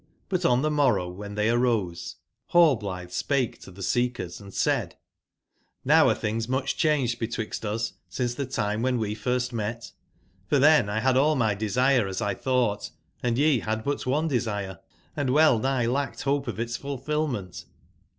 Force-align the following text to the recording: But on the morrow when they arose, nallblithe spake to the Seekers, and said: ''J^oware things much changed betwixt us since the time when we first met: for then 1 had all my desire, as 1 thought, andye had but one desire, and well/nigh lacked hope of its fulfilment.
But 0.29 0.45
on 0.45 0.63
the 0.63 0.71
morrow 0.71 1.07
when 1.09 1.35
they 1.35 1.51
arose, 1.51 2.15
nallblithe 2.51 3.11
spake 3.11 3.59
to 3.61 3.69
the 3.69 3.83
Seekers, 3.83 4.41
and 4.41 4.51
said: 4.51 4.95
''J^oware 5.85 6.17
things 6.17 6.49
much 6.49 6.75
changed 6.75 7.19
betwixt 7.19 7.63
us 7.63 7.93
since 8.09 8.33
the 8.33 8.47
time 8.47 8.81
when 8.81 8.97
we 8.97 9.13
first 9.13 9.53
met: 9.53 9.91
for 10.47 10.57
then 10.57 10.87
1 10.87 11.03
had 11.03 11.17
all 11.17 11.35
my 11.35 11.53
desire, 11.53 12.07
as 12.07 12.19
1 12.19 12.37
thought, 12.37 12.89
andye 13.23 13.61
had 13.61 13.83
but 13.83 14.07
one 14.07 14.27
desire, 14.27 14.79
and 15.15 15.29
well/nigh 15.29 15.85
lacked 15.85 16.23
hope 16.23 16.47
of 16.47 16.59
its 16.59 16.75
fulfilment. 16.77 17.65